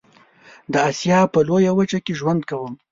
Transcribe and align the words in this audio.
د 0.71 0.73
آسيا 0.89 1.19
په 1.33 1.39
لويه 1.47 1.71
وچه 1.77 1.99
کې 2.05 2.13
ژوند 2.19 2.41
کوم. 2.49 2.73